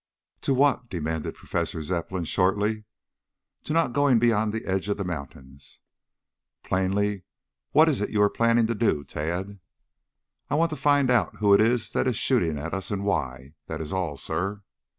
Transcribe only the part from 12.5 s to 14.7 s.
at us and why. That is all, sir."